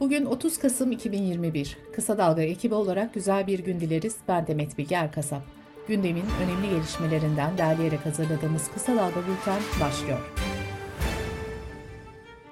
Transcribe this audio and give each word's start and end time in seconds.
Bugün 0.00 0.24
30 0.24 0.58
Kasım 0.58 0.92
2021. 0.92 1.76
Kısa 1.92 2.18
Dalga 2.18 2.42
ekibi 2.42 2.74
olarak 2.74 3.14
güzel 3.14 3.46
bir 3.46 3.58
gün 3.58 3.80
dileriz. 3.80 4.16
Ben 4.28 4.46
Demet 4.46 4.78
Bilge 4.78 4.94
Erkasap. 4.94 5.42
Gündemin 5.88 6.24
önemli 6.44 6.70
gelişmelerinden 6.70 7.58
derleyerek 7.58 8.06
hazırladığımız 8.06 8.70
Kısa 8.74 8.96
Dalga 8.96 9.20
Bülten 9.20 9.60
başlıyor. 9.80 10.18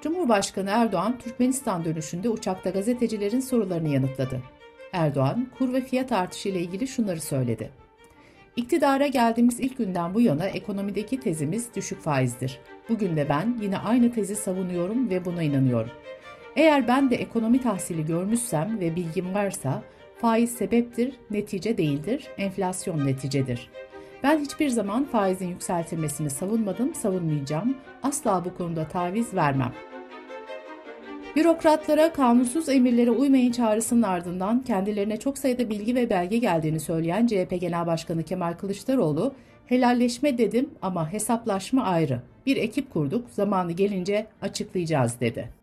Cumhurbaşkanı 0.01 0.69
Erdoğan, 0.69 1.19
Türkmenistan 1.19 1.85
dönüşünde 1.85 2.29
uçakta 2.29 2.69
gazetecilerin 2.69 3.39
sorularını 3.39 3.89
yanıtladı. 3.89 4.41
Erdoğan, 4.93 5.47
kur 5.57 5.73
ve 5.73 5.81
fiyat 5.81 6.11
artışı 6.11 6.49
ile 6.49 6.59
ilgili 6.59 6.87
şunları 6.87 7.21
söyledi. 7.21 7.69
İktidara 8.55 9.07
geldiğimiz 9.07 9.59
ilk 9.59 9.77
günden 9.77 10.13
bu 10.13 10.21
yana 10.21 10.45
ekonomideki 10.45 11.19
tezimiz 11.19 11.75
düşük 11.75 12.01
faizdir. 12.01 12.59
Bugün 12.89 13.17
de 13.17 13.29
ben 13.29 13.57
yine 13.61 13.77
aynı 13.77 14.11
tezi 14.11 14.35
savunuyorum 14.35 15.09
ve 15.09 15.25
buna 15.25 15.43
inanıyorum. 15.43 15.91
Eğer 16.57 16.87
ben 16.87 17.09
de 17.09 17.15
ekonomi 17.15 17.61
tahsili 17.61 18.05
görmüşsem 18.05 18.79
ve 18.79 18.95
bilgim 18.95 19.33
varsa 19.33 19.83
faiz 20.17 20.51
sebeptir, 20.51 21.15
netice 21.31 21.77
değildir, 21.77 22.27
enflasyon 22.37 23.05
neticedir. 23.05 23.69
Ben 24.23 24.39
hiçbir 24.39 24.69
zaman 24.69 25.05
faizin 25.05 25.47
yükseltilmesini 25.47 26.29
savunmadım, 26.29 26.95
savunmayacağım. 26.95 27.77
Asla 28.03 28.45
bu 28.45 28.57
konuda 28.57 28.87
taviz 28.87 29.33
vermem. 29.33 29.73
Bürokratlara 31.35 32.13
kanunsuz 32.13 32.69
emirlere 32.69 33.11
uymayın 33.11 33.51
çağrısının 33.51 34.03
ardından 34.03 34.63
kendilerine 34.63 35.17
çok 35.17 35.37
sayıda 35.37 35.69
bilgi 35.69 35.95
ve 35.95 36.09
belge 36.09 36.37
geldiğini 36.37 36.79
söyleyen 36.79 37.27
CHP 37.27 37.61
Genel 37.61 37.87
Başkanı 37.87 38.23
Kemal 38.23 38.53
Kılıçdaroğlu, 38.53 39.33
helalleşme 39.65 40.37
dedim 40.37 40.69
ama 40.81 41.13
hesaplaşma 41.13 41.83
ayrı. 41.83 42.21
Bir 42.45 42.57
ekip 42.57 42.93
kurduk, 42.93 43.29
zamanı 43.29 43.71
gelince 43.71 44.27
açıklayacağız 44.41 45.19
dedi. 45.19 45.56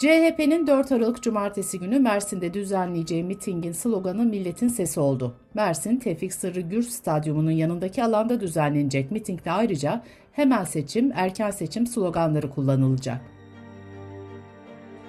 CHP'nin 0.00 0.66
4 0.66 0.92
Aralık 0.92 1.22
Cumartesi 1.22 1.78
günü 1.78 1.98
Mersin'de 1.98 2.54
düzenleyeceği 2.54 3.24
mitingin 3.24 3.72
sloganı 3.72 4.24
Milletin 4.24 4.68
Sesi 4.68 5.00
oldu. 5.00 5.34
Mersin 5.54 5.96
Tevfik 5.96 6.34
Sırrı 6.34 6.60
Gür 6.60 6.82
Stadyumu'nun 6.82 7.50
yanındaki 7.50 8.04
alanda 8.04 8.40
düzenlenecek 8.40 9.10
mitingde 9.10 9.50
ayrıca 9.50 10.02
hemen 10.32 10.64
seçim, 10.64 11.12
erken 11.14 11.50
seçim 11.50 11.86
sloganları 11.86 12.50
kullanılacak. 12.50 13.20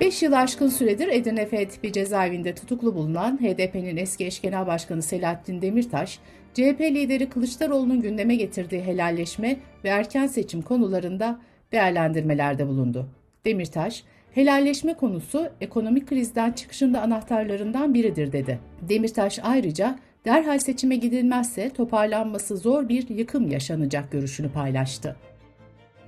5 0.01 0.23
yıl 0.23 0.33
aşkın 0.33 0.67
süredir 0.67 1.07
Edirne 1.07 1.45
F 1.45 1.67
tipi 1.67 1.91
cezaevinde 1.91 2.55
tutuklu 2.55 2.95
bulunan 2.95 3.38
HDP'nin 3.38 3.97
eski 3.97 4.25
eş 4.25 4.41
genel 4.41 4.67
başkanı 4.67 5.01
Selahattin 5.01 5.61
Demirtaş, 5.61 6.19
CHP 6.53 6.81
lideri 6.81 7.29
Kılıçdaroğlu'nun 7.29 8.01
gündeme 8.01 8.35
getirdiği 8.35 8.81
helalleşme 8.81 9.57
ve 9.83 9.89
erken 9.89 10.27
seçim 10.27 10.61
konularında 10.61 11.39
değerlendirmelerde 11.71 12.67
bulundu. 12.67 13.07
Demirtaş, 13.45 14.03
Helalleşme 14.33 14.93
konusu 14.93 15.49
ekonomik 15.61 16.07
krizden 16.07 16.51
çıkışında 16.51 17.01
anahtarlarından 17.01 17.93
biridir 17.93 18.31
dedi. 18.31 18.59
Demirtaş 18.81 19.39
ayrıca 19.43 19.99
derhal 20.25 20.59
seçime 20.59 20.95
gidilmezse 20.95 21.69
toparlanması 21.69 22.57
zor 22.57 22.89
bir 22.89 23.09
yıkım 23.09 23.47
yaşanacak 23.47 24.11
görüşünü 24.11 24.51
paylaştı. 24.51 25.15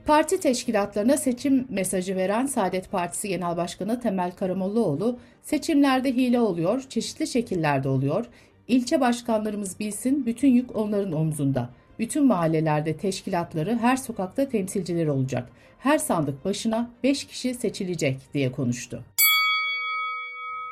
Parti 0.06 0.40
teşkilatlarına 0.40 1.18
seçim 1.18 1.68
mesajı 1.70 2.16
veren 2.16 2.46
Saadet 2.46 2.92
Partisi 2.92 3.28
Genel 3.28 3.58
Başkanı 3.58 4.00
Temel 4.00 4.32
Karamollaoğlu, 4.32 5.20
seçimlerde 5.42 6.12
hile 6.16 6.40
oluyor, 6.40 6.82
çeşitli 6.90 7.28
şekillerde 7.28 7.90
oluyor. 7.90 8.26
İlçe 8.68 9.02
başkanlarımız 9.02 9.80
bilsin, 9.80 10.26
bütün 10.26 10.48
yük 10.48 10.76
onların 10.76 11.12
omzunda. 11.12 11.70
Bütün 12.00 12.28
mahallelerde 12.28 12.98
teşkilatları, 12.98 13.78
her 13.78 13.98
sokakta 13.98 14.50
temsilciler 14.50 15.08
olacak 15.08 15.50
her 15.84 15.98
sandık 15.98 16.46
başına 16.46 16.90
5 17.04 17.24
kişi 17.24 17.54
seçilecek 17.54 18.20
diye 18.34 18.52
konuştu. 18.52 19.04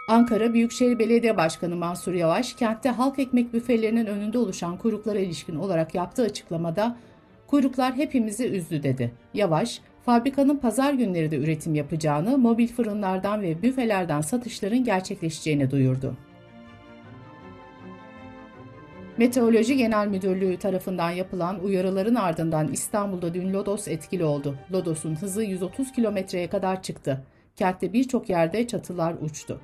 Ankara 0.08 0.54
Büyükşehir 0.54 1.00
Belediye 1.00 1.38
Başkanı 1.38 1.76
Mansur 1.76 2.14
Yavaş, 2.14 2.54
kentte 2.54 2.90
halk 2.90 3.20
ekmek 3.20 3.54
büfelerinin 3.54 4.06
önünde 4.06 4.38
oluşan 4.38 4.78
kuyruklara 4.78 5.20
ilişkin 5.20 5.56
olarak 5.56 5.96
yaptığı 5.96 6.24
açıklamada, 6.24 6.98
kuyruklar 7.48 7.96
hepimizi 7.96 8.48
üzdü 8.48 8.84
dedi. 8.84 9.12
Yavaş, 9.34 9.82
fabrikanın 10.06 10.58
pazar 10.58 10.94
günleri 10.94 11.32
de 11.32 11.38
üretim 11.38 11.76
yapacağını, 11.76 12.38
mobil 12.38 12.68
fırınlardan 12.68 13.42
ve 13.42 13.62
büfelerden 13.62 14.22
satışların 14.22 14.84
gerçekleşeceğini 14.84 15.72
duyurdu. 15.72 16.18
Meteoroloji 19.22 19.78
Genel 19.78 20.08
Müdürlüğü 20.08 20.58
tarafından 20.58 21.10
yapılan 21.10 21.64
uyarıların 21.64 22.16
ardından 22.16 22.68
İstanbul'da 22.68 23.34
dün 23.34 23.54
lodos 23.54 23.88
etkili 23.88 24.24
oldu. 24.24 24.56
Lodos'un 24.72 25.16
hızı 25.16 25.44
130 25.44 25.92
kilometreye 25.92 26.50
kadar 26.50 26.84
çıktı. 26.84 27.24
Kentte 27.56 27.94
birçok 27.94 28.30
yerde 28.30 28.68
çatılar 28.68 29.16
uçtu. 29.22 29.62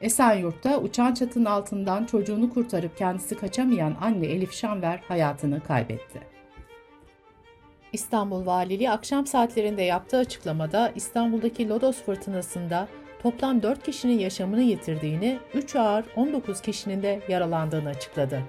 Esenyurt'ta 0.00 0.80
uçan 0.80 1.14
çatının 1.14 1.44
altından 1.44 2.04
çocuğunu 2.04 2.50
kurtarıp 2.50 2.96
kendisi 2.96 3.36
kaçamayan 3.36 3.96
anne 4.00 4.26
Elif 4.26 4.52
Şanver 4.52 5.00
hayatını 5.08 5.60
kaybetti. 5.60 6.20
İstanbul 7.92 8.46
Valiliği 8.46 8.90
akşam 8.90 9.26
saatlerinde 9.26 9.82
yaptığı 9.82 10.16
açıklamada 10.16 10.92
İstanbul'daki 10.94 11.68
Lodos 11.68 12.02
fırtınasında 12.02 12.88
toplam 13.22 13.62
4 13.62 13.82
kişinin 13.82 14.18
yaşamını 14.18 14.62
yitirdiğini, 14.62 15.38
3 15.54 15.76
ağır 15.76 16.04
19 16.16 16.60
kişinin 16.60 17.02
de 17.02 17.20
yaralandığını 17.28 17.88
açıkladı. 17.88 18.42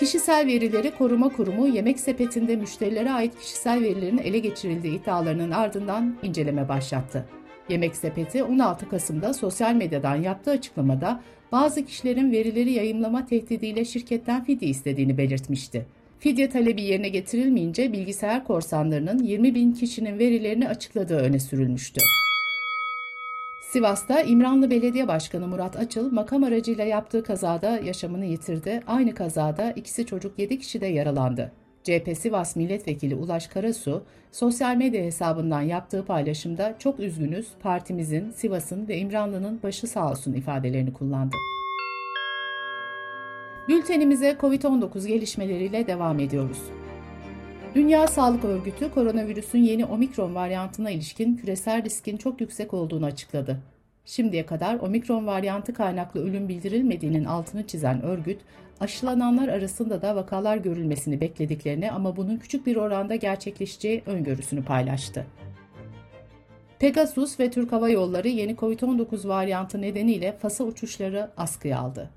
Kişisel 0.00 0.46
Verileri 0.46 0.90
Koruma 0.90 1.28
Kurumu 1.28 1.68
yemek 1.68 2.00
sepetinde 2.00 2.56
müşterilere 2.56 3.10
ait 3.10 3.38
kişisel 3.38 3.82
verilerin 3.82 4.18
ele 4.18 4.38
geçirildiği 4.38 5.00
iddialarının 5.00 5.50
ardından 5.50 6.16
inceleme 6.22 6.68
başlattı. 6.68 7.26
Yemek 7.68 7.96
Sepeti 7.96 8.42
16 8.42 8.88
Kasım'da 8.88 9.34
sosyal 9.34 9.74
medyadan 9.74 10.16
yaptığı 10.16 10.50
açıklamada 10.50 11.20
bazı 11.52 11.84
kişilerin 11.84 12.32
verileri 12.32 12.72
yayımlama 12.72 13.26
tehdidiyle 13.26 13.84
şirketten 13.84 14.44
fidye 14.44 14.68
istediğini 14.68 15.18
belirtmişti. 15.18 15.86
Fidye 16.18 16.48
talebi 16.48 16.82
yerine 16.82 17.08
getirilmeyince 17.08 17.92
bilgisayar 17.92 18.44
korsanlarının 18.44 19.18
20 19.18 19.54
bin 19.54 19.72
kişinin 19.72 20.18
verilerini 20.18 20.68
açıkladığı 20.68 21.18
öne 21.18 21.38
sürülmüştü. 21.38 22.00
Sivas'ta 23.72 24.22
İmranlı 24.22 24.70
Belediye 24.70 25.08
Başkanı 25.08 25.48
Murat 25.48 25.76
Açıl 25.76 26.12
makam 26.12 26.44
aracıyla 26.44 26.84
yaptığı 26.84 27.22
kazada 27.22 27.78
yaşamını 27.78 28.24
yitirdi. 28.24 28.82
Aynı 28.86 29.14
kazada 29.14 29.70
ikisi 29.72 30.06
çocuk 30.06 30.38
7 30.38 30.58
kişi 30.58 30.80
de 30.80 30.86
yaralandı. 30.86 31.52
CHP 31.84 32.16
Sivas 32.18 32.56
Milletvekili 32.56 33.14
Ulaş 33.14 33.46
Karasu, 33.46 34.02
sosyal 34.32 34.76
medya 34.76 35.04
hesabından 35.04 35.60
yaptığı 35.60 36.04
paylaşımda 36.04 36.74
çok 36.78 37.00
üzgünüz, 37.00 37.48
partimizin, 37.62 38.30
Sivas'ın 38.30 38.88
ve 38.88 38.96
İmranlı'nın 38.98 39.60
başı 39.62 39.86
sağ 39.86 40.10
olsun 40.10 40.32
ifadelerini 40.32 40.92
kullandı. 40.92 41.36
Bültenimize 43.68 44.36
COVID-19 44.40 45.06
gelişmeleriyle 45.06 45.86
devam 45.86 46.18
ediyoruz. 46.18 46.58
Dünya 47.74 48.06
Sağlık 48.06 48.44
Örgütü 48.44 48.90
koronavirüsün 48.90 49.58
yeni 49.58 49.84
omikron 49.84 50.34
varyantına 50.34 50.90
ilişkin 50.90 51.36
küresel 51.36 51.84
riskin 51.84 52.16
çok 52.16 52.40
yüksek 52.40 52.74
olduğunu 52.74 53.06
açıkladı. 53.06 53.58
Şimdiye 54.04 54.46
kadar 54.46 54.80
omikron 54.80 55.26
varyantı 55.26 55.74
kaynaklı 55.74 56.24
ölüm 56.24 56.48
bildirilmediğinin 56.48 57.24
altını 57.24 57.66
çizen 57.66 58.02
örgüt, 58.02 58.40
aşılananlar 58.80 59.48
arasında 59.48 60.02
da 60.02 60.16
vakalar 60.16 60.56
görülmesini 60.56 61.20
beklediklerini 61.20 61.90
ama 61.90 62.16
bunun 62.16 62.36
küçük 62.36 62.66
bir 62.66 62.76
oranda 62.76 63.14
gerçekleşeceği 63.14 64.02
öngörüsünü 64.06 64.64
paylaştı. 64.64 65.26
Pegasus 66.78 67.40
ve 67.40 67.50
Türk 67.50 67.72
Hava 67.72 67.88
Yolları 67.88 68.28
yeni 68.28 68.52
COVID-19 68.52 69.28
varyantı 69.28 69.80
nedeniyle 69.80 70.36
Fas'a 70.42 70.64
uçuşları 70.64 71.30
askıya 71.36 71.78
aldı. 71.78 72.10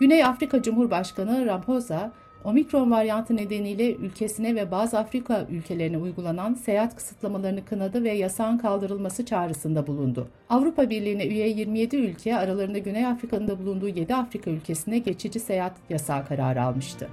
Güney 0.00 0.24
Afrika 0.24 0.62
Cumhurbaşkanı 0.62 1.46
Ramaphosa, 1.46 2.12
Omikron 2.44 2.90
varyantı 2.90 3.36
nedeniyle 3.36 3.94
ülkesine 3.94 4.54
ve 4.54 4.70
bazı 4.70 4.98
Afrika 4.98 5.46
ülkelerine 5.50 5.98
uygulanan 5.98 6.54
seyahat 6.54 6.96
kısıtlamalarını 6.96 7.64
kınadı 7.64 8.04
ve 8.04 8.12
yasağın 8.12 8.58
kaldırılması 8.58 9.24
çağrısında 9.26 9.86
bulundu. 9.86 10.28
Avrupa 10.48 10.90
Birliği'ne 10.90 11.26
üye 11.26 11.48
27 11.48 11.96
ülke 11.96 12.36
aralarında 12.36 12.78
Güney 12.78 13.06
Afrika'nın 13.06 13.48
da 13.48 13.58
bulunduğu 13.58 13.88
7 13.88 14.14
Afrika 14.14 14.50
ülkesine 14.50 14.98
geçici 14.98 15.40
seyahat 15.40 15.72
yasağı 15.90 16.26
kararı 16.26 16.62
almıştı. 16.62 17.08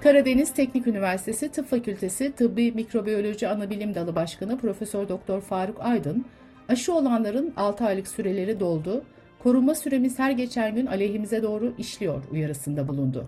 Karadeniz 0.00 0.54
Teknik 0.54 0.86
Üniversitesi 0.86 1.48
Tıp 1.48 1.66
Fakültesi 1.66 2.32
Tıbbi 2.32 2.72
Mikrobiyoloji 2.72 3.48
Anabilim 3.48 3.94
Dalı 3.94 4.14
Başkanı 4.14 4.58
Profesör 4.58 5.08
Doktor 5.08 5.40
Faruk 5.40 5.80
Aydın, 5.80 6.24
aşı 6.68 6.94
olanların 6.94 7.52
6 7.56 7.84
aylık 7.84 8.08
süreleri 8.08 8.60
doldu, 8.60 9.02
koruma 9.42 9.74
süremiz 9.74 10.18
her 10.18 10.30
geçen 10.30 10.74
gün 10.74 10.86
aleyhimize 10.86 11.42
doğru 11.42 11.74
işliyor 11.78 12.22
uyarısında 12.32 12.88
bulundu. 12.88 13.26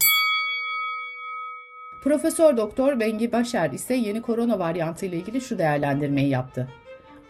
Profesör 2.00 2.56
Doktor 2.56 3.00
Bengi 3.00 3.32
Başar 3.32 3.70
ise 3.70 3.94
yeni 3.94 4.22
korona 4.22 4.58
varyantı 4.58 5.06
ile 5.06 5.16
ilgili 5.16 5.40
şu 5.40 5.58
değerlendirmeyi 5.58 6.28
yaptı. 6.28 6.68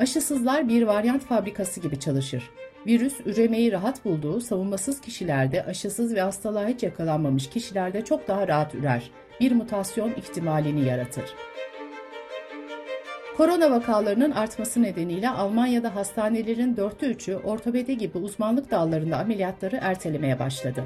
Aşısızlar 0.01 0.69
bir 0.69 0.83
varyant 0.83 1.25
fabrikası 1.25 1.81
gibi 1.81 2.01
çalışır. 2.01 2.51
Virüs 2.87 3.15
üremeyi 3.27 3.73
rahat 3.73 4.05
bulduğu 4.05 4.41
savunmasız 4.41 5.01
kişilerde 5.01 5.65
aşısız 5.65 6.15
ve 6.15 6.21
hastalığa 6.21 6.67
hiç 6.67 6.83
yakalanmamış 6.83 7.51
kişilerde 7.51 8.05
çok 8.05 8.29
daha 8.29 8.49
rahat 8.49 8.75
ürer. 8.75 9.11
Bir 9.41 9.53
mutasyon 9.53 10.11
ihtimalini 10.11 10.85
yaratır. 10.85 11.25
Korona 13.37 13.71
vakalarının 13.71 14.31
artması 14.31 14.83
nedeniyle 14.83 15.29
Almanya'da 15.31 15.95
hastanelerin 15.95 16.77
dörtte 16.77 17.07
üçü 17.07 17.37
ortopedi 17.37 17.99
gibi 17.99 18.19
uzmanlık 18.19 18.71
dallarında 18.71 19.19
ameliyatları 19.19 19.79
ertelemeye 19.83 20.39
başladı. 20.39 20.85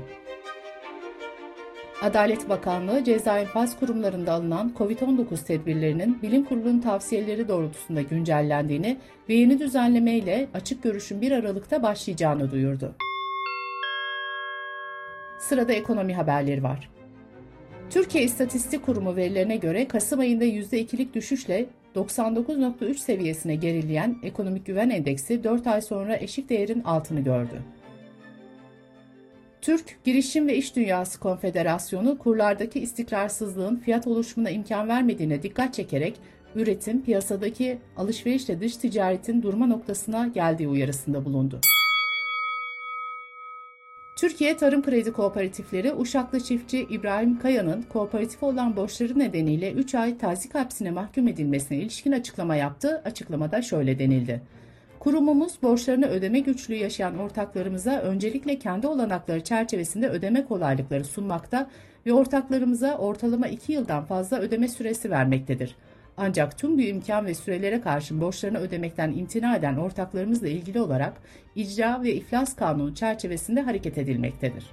Adalet 2.04 2.48
Bakanlığı 2.48 3.04
ceza 3.04 3.38
infaz 3.38 3.78
kurumlarında 3.78 4.32
alınan 4.32 4.72
COVID-19 4.78 5.44
tedbirlerinin 5.46 6.22
bilim 6.22 6.44
kurulunun 6.44 6.80
tavsiyeleri 6.80 7.48
doğrultusunda 7.48 8.02
güncellendiğini 8.02 8.98
ve 9.28 9.34
yeni 9.34 9.58
düzenlemeyle 9.58 10.46
açık 10.54 10.82
görüşün 10.82 11.20
1 11.20 11.32
Aralık'ta 11.32 11.82
başlayacağını 11.82 12.50
duyurdu. 12.50 12.94
Sırada 15.38 15.72
ekonomi 15.72 16.14
haberleri 16.14 16.62
var. 16.62 16.90
Türkiye 17.90 18.24
İstatistik 18.24 18.86
Kurumu 18.86 19.16
verilerine 19.16 19.56
göre 19.56 19.88
Kasım 19.88 20.20
ayında 20.20 20.44
%2'lik 20.44 21.14
düşüşle 21.14 21.66
99.3 21.96 22.94
seviyesine 22.94 23.54
gerileyen 23.54 24.16
ekonomik 24.22 24.66
güven 24.66 24.90
endeksi 24.90 25.44
4 25.44 25.66
ay 25.66 25.82
sonra 25.82 26.16
eşik 26.16 26.48
değerin 26.48 26.82
altını 26.82 27.20
gördü. 27.20 27.62
Türk 29.64 30.04
Girişim 30.04 30.48
ve 30.48 30.56
İş 30.56 30.76
Dünyası 30.76 31.20
Konfederasyonu 31.20 32.18
kurlardaki 32.18 32.80
istikrarsızlığın 32.80 33.76
fiyat 33.76 34.06
oluşumuna 34.06 34.50
imkan 34.50 34.88
vermediğine 34.88 35.42
dikkat 35.42 35.74
çekerek 35.74 36.16
üretim, 36.54 37.04
piyasadaki 37.04 37.78
alışverişle 37.96 38.60
dış 38.60 38.76
ticaretin 38.76 39.42
durma 39.42 39.66
noktasına 39.66 40.26
geldiği 40.26 40.68
uyarısında 40.68 41.24
bulundu. 41.24 41.60
Türkiye 44.16 44.56
Tarım 44.56 44.82
Kredi 44.82 45.12
Kooperatifleri 45.12 45.94
Uşaklı 45.94 46.40
çiftçi 46.40 46.86
İbrahim 46.90 47.38
Kaya'nın 47.38 47.82
kooperatif 47.82 48.42
olan 48.42 48.76
borçları 48.76 49.18
nedeniyle 49.18 49.72
3 49.72 49.94
ay 49.94 50.18
tazik 50.18 50.54
hapsine 50.54 50.90
mahkum 50.90 51.28
edilmesine 51.28 51.78
ilişkin 51.78 52.12
açıklama 52.12 52.56
yaptı. 52.56 53.02
Açıklamada 53.04 53.62
şöyle 53.62 53.98
denildi. 53.98 54.42
Kurumumuz 55.04 55.62
borçlarını 55.62 56.06
ödeme 56.06 56.38
güçlüğü 56.38 56.74
yaşayan 56.74 57.18
ortaklarımıza 57.18 58.00
öncelikle 58.00 58.58
kendi 58.58 58.86
olanakları 58.86 59.44
çerçevesinde 59.44 60.08
ödeme 60.08 60.44
kolaylıkları 60.44 61.04
sunmakta 61.04 61.70
ve 62.06 62.12
ortaklarımıza 62.12 62.98
ortalama 62.98 63.48
2 63.48 63.72
yıldan 63.72 64.04
fazla 64.04 64.38
ödeme 64.38 64.68
süresi 64.68 65.10
vermektedir. 65.10 65.76
Ancak 66.16 66.58
tüm 66.58 66.78
bu 66.78 66.80
imkan 66.80 67.26
ve 67.26 67.34
sürelere 67.34 67.80
karşın 67.80 68.20
borçlarını 68.20 68.58
ödemekten 68.58 69.12
imtina 69.12 69.56
eden 69.56 69.76
ortaklarımızla 69.76 70.48
ilgili 70.48 70.80
olarak 70.80 71.12
icra 71.54 72.02
ve 72.02 72.14
iflas 72.14 72.56
kanunu 72.56 72.94
çerçevesinde 72.94 73.60
hareket 73.60 73.98
edilmektedir. 73.98 74.64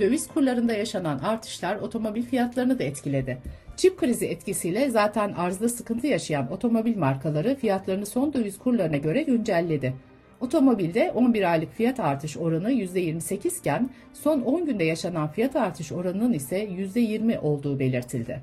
Döviz 0.00 0.28
kurlarında 0.28 0.72
yaşanan 0.72 1.18
artışlar 1.18 1.76
otomobil 1.76 2.22
fiyatlarını 2.22 2.78
da 2.78 2.84
etkiledi. 2.84 3.38
Çip 3.76 3.98
krizi 3.98 4.26
etkisiyle 4.26 4.90
zaten 4.90 5.32
arzda 5.32 5.68
sıkıntı 5.68 6.06
yaşayan 6.06 6.52
otomobil 6.52 6.96
markaları 6.96 7.54
fiyatlarını 7.54 8.06
son 8.06 8.32
döviz 8.32 8.58
kurlarına 8.58 8.96
göre 8.96 9.22
güncelledi. 9.22 9.94
Otomobilde 10.40 11.12
11 11.14 11.52
aylık 11.52 11.72
fiyat 11.74 12.00
artış 12.00 12.36
oranı 12.36 12.72
%28 12.72 13.58
iken 13.60 13.90
son 14.12 14.40
10 14.40 14.66
günde 14.66 14.84
yaşanan 14.84 15.28
fiyat 15.28 15.56
artış 15.56 15.92
oranının 15.92 16.32
ise 16.32 16.64
%20 16.64 17.38
olduğu 17.38 17.78
belirtildi. 17.78 18.40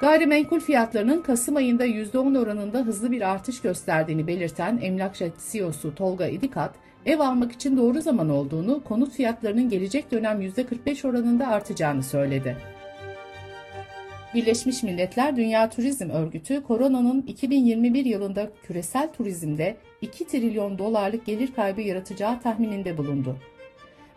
Gayrimenkul 0.00 0.60
fiyatlarının 0.60 1.22
Kasım 1.22 1.56
ayında 1.56 1.86
%10 1.86 2.38
oranında 2.38 2.78
hızlı 2.78 3.10
bir 3.10 3.30
artış 3.30 3.60
gösterdiğini 3.60 4.26
belirten 4.26 4.78
emlakçı 4.82 5.32
CEO'su 5.52 5.94
Tolga 5.94 6.26
İdikat, 6.26 6.74
ev 7.06 7.20
almak 7.20 7.52
için 7.52 7.76
doğru 7.76 8.00
zaman 8.00 8.28
olduğunu, 8.28 8.84
konut 8.84 9.12
fiyatlarının 9.12 9.68
gelecek 9.68 10.12
dönem 10.12 10.42
%45 10.42 11.08
oranında 11.08 11.46
artacağını 11.46 12.02
söyledi. 12.02 12.56
Birleşmiş 14.34 14.82
Milletler 14.82 15.36
Dünya 15.36 15.70
Turizm 15.70 16.10
Örgütü, 16.10 16.62
koronanın 16.62 17.22
2021 17.22 18.04
yılında 18.04 18.50
küresel 18.62 19.12
turizmde 19.12 19.76
2 20.02 20.26
trilyon 20.26 20.78
dolarlık 20.78 21.26
gelir 21.26 21.54
kaybı 21.54 21.80
yaratacağı 21.80 22.40
tahmininde 22.40 22.98
bulundu. 22.98 23.36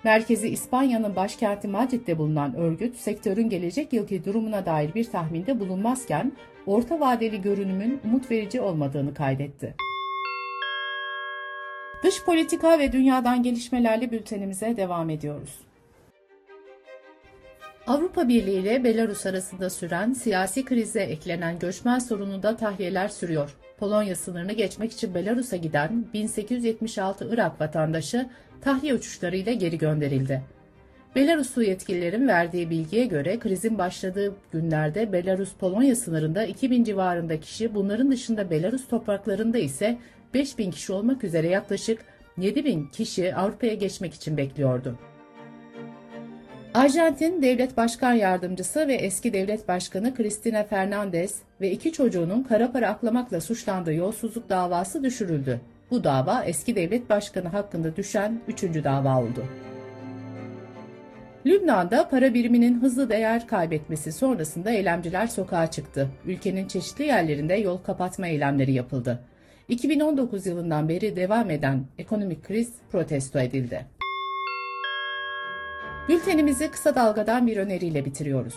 Merkezi 0.04 0.48
İspanya'nın 0.48 1.16
başkenti 1.16 1.68
Madrid'de 1.68 2.18
bulunan 2.18 2.56
örgüt, 2.56 2.96
sektörün 2.96 3.50
gelecek 3.50 3.94
yılki 3.94 4.26
durumuna 4.26 4.66
dair 4.66 4.94
bir 4.94 5.04
tahminde 5.04 5.60
bulunmazken, 5.60 6.32
orta 6.66 7.00
vadeli 7.00 7.42
görünümün 7.42 8.02
umut 8.06 8.32
verici 8.32 8.62
olmadığını 8.62 9.14
kaydetti. 9.14 9.76
Dış 12.04 12.24
politika 12.24 12.80
ve 12.80 12.92
dünyadan 12.92 13.44
gelişmelerle 13.44 14.12
bültenimize 14.12 14.78
devam 14.78 15.10
ediyoruz. 15.10 15.71
Avrupa 17.88 18.28
Birliği 18.28 18.60
ile 18.60 18.84
Belarus 18.84 19.26
arasında 19.26 19.70
süren 19.70 20.14
siyasi 20.14 20.66
krize 20.66 21.02
eklenen 21.02 21.60
göçmen 21.60 22.00
sorununda 22.00 22.56
tahliyeler 22.58 23.08
sürüyor. 23.08 23.56
Polonya 23.80 24.16
sınırını 24.16 24.54
geçmek 24.54 24.92
için 24.92 25.14
Belarus'a 25.14 25.56
giden 25.58 26.06
1876 26.14 27.28
Irak 27.32 27.62
vatandaşı 27.62 28.30
tahliye 28.62 28.94
uçuşlarıyla 28.94 29.54
geri 29.54 29.78
gönderildi. 29.78 30.42
Belaruslu 31.16 31.64
yetkililerin 31.64 32.28
verdiği 32.28 32.70
bilgiye 32.70 33.06
göre 33.06 33.40
krizin 33.40 33.78
başladığı 33.78 34.36
günlerde 34.52 35.12
Belarus-Polonya 35.12 35.96
sınırında 35.96 36.46
2000 36.46 36.84
civarında 36.84 37.40
kişi, 37.40 37.76
bunların 37.76 38.12
dışında 38.12 38.50
Belarus 38.50 38.88
topraklarında 38.88 39.58
ise 39.58 39.98
5000 40.34 40.72
kişi 40.72 40.94
olmak 40.94 41.24
üzere 41.24 41.48
yaklaşık 41.48 42.00
7000 42.38 42.86
kişi 42.86 43.36
Avrupa'ya 43.36 43.74
geçmek 43.74 44.14
için 44.14 44.38
bekliyordu. 44.38 45.00
Arjantin 46.74 47.42
Devlet 47.42 47.78
Başkan 47.78 48.14
Yardımcısı 48.14 48.88
ve 48.88 48.94
eski 48.94 49.34
devlet 49.34 49.68
başkanı 49.68 50.16
Cristina 50.16 50.64
Fernandez 50.64 51.40
ve 51.62 51.72
iki 51.72 51.94
çocuğunun 51.94 52.44
kara 52.44 52.72
para 52.72 52.90
aklamakla 52.90 53.42
suçlandığı 53.42 53.94
yolsuzluk 53.94 54.50
davası 54.50 55.04
düşürüldü. 55.04 55.62
Bu 55.92 56.04
dava 56.04 56.44
eski 56.44 56.76
devlet 56.76 57.10
başkanı 57.10 57.48
hakkında 57.48 57.96
düşen 57.96 58.40
üçüncü 58.48 58.84
dava 58.84 59.22
oldu. 59.22 59.46
Lübnan'da 61.46 62.10
para 62.10 62.34
biriminin 62.34 62.82
hızlı 62.82 63.10
değer 63.10 63.48
kaybetmesi 63.48 64.12
sonrasında 64.12 64.72
eylemciler 64.72 65.28
sokağa 65.28 65.72
çıktı. 65.72 66.10
Ülkenin 66.26 66.68
çeşitli 66.68 67.06
yerlerinde 67.06 67.54
yol 67.54 67.78
kapatma 67.78 68.28
eylemleri 68.28 68.72
yapıldı. 68.72 69.20
2019 69.68 70.46
yılından 70.46 70.90
beri 70.90 71.16
devam 71.16 71.50
eden 71.50 71.86
ekonomik 71.98 72.44
kriz 72.44 72.74
protesto 72.92 73.40
edildi. 73.40 73.86
Bültenimizi 76.10 76.72
kısa 76.72 76.96
dalgadan 76.96 77.48
bir 77.48 77.58
öneriyle 77.58 78.06
bitiriyoruz. 78.06 78.56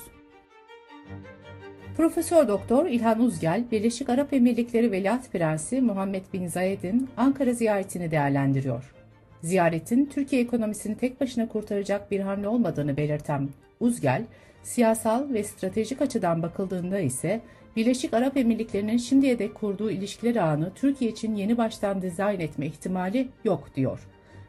Profesör 1.97 2.49
Doktor 2.49 2.87
İlhan 2.87 3.21
Uzgel, 3.21 3.65
Birleşik 3.73 4.09
Arap 4.09 4.33
Emirlikleri 4.33 4.93
Veliaht 4.93 5.33
Prensi 5.33 5.81
Muhammed 5.81 6.25
Bin 6.33 6.47
Zayed'in 6.47 7.09
Ankara 7.17 7.53
ziyaretini 7.53 8.11
değerlendiriyor. 8.11 8.95
Ziyaretin 9.43 10.07
Türkiye 10.07 10.43
ekonomisini 10.43 10.97
tek 10.97 11.21
başına 11.21 11.49
kurtaracak 11.49 12.11
bir 12.11 12.21
hamle 12.21 12.49
olmadığını 12.49 12.97
belirten 12.97 13.49
Uzgel, 13.81 14.25
siyasal 14.63 15.33
ve 15.33 15.45
stratejik 15.45 16.03
açıdan 16.03 16.43
bakıldığında 16.43 16.99
ise 16.99 17.41
Birleşik 17.77 18.15
Arap 18.15 18.37
Emirlikleri'nin 18.37 18.97
şimdiye 18.97 19.39
dek 19.39 19.55
kurduğu 19.55 19.91
ilişkiler 19.91 20.37
ağını 20.37 20.73
Türkiye 20.75 21.11
için 21.11 21.35
yeni 21.35 21.59
baştan 21.59 22.03
dizayn 22.03 22.41
etme 22.41 22.67
ihtimali 22.67 23.29
yok 23.45 23.69
diyor. 23.77 24.09